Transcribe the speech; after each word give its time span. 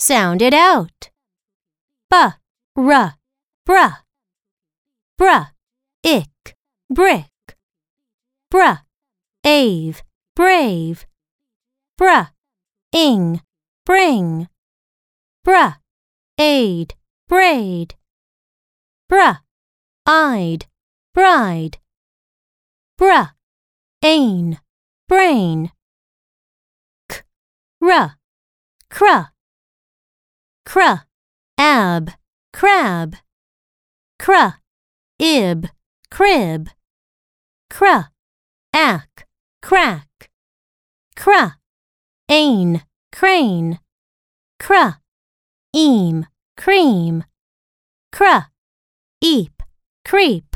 Sound 0.00 0.42
it 0.42 0.54
out. 0.54 1.10
B, 2.08 2.16
r, 2.76 3.14
bruh. 3.66 3.96
Bruh, 5.18 5.50
ick, 6.04 6.56
brick. 6.88 7.56
Bruh, 8.48 8.82
ave, 9.44 10.02
brave. 10.36 11.04
Bruh, 12.00 12.30
ing, 12.92 13.42
bring. 13.84 14.48
Bruh, 15.44 15.78
aid, 16.38 16.94
braid. 17.26 17.96
Bruh, 19.10 19.40
eyed, 20.06 20.66
bride. 21.12 21.78
Bruh, 22.96 23.32
ain, 24.04 24.60
brain. 25.08 25.72
K, 27.08 27.22
ruh, 27.80 28.10
cruh. 28.88 29.30
Cruh, 30.68 31.00
ab, 31.56 32.10
crab. 32.52 33.16
Cruh, 34.20 34.52
ib, 35.18 35.70
crib. 36.10 36.68
Cruh, 37.70 38.08
ack, 38.74 39.26
crack. 39.62 40.28
Cruh, 41.16 41.54
ain, 42.28 42.82
crane. 43.10 43.78
Cruh, 44.60 44.98
eam, 45.74 46.26
cream. 46.58 47.24
Cruh, 48.12 48.50
eep, 49.22 49.62
creep. 50.04 50.54